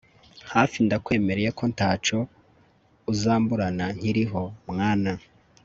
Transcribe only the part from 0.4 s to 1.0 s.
hafi